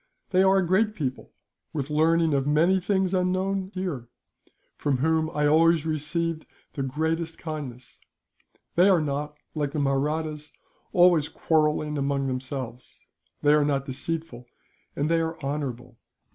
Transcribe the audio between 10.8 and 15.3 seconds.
always quarrelling among themselves; they are not deceitful, and they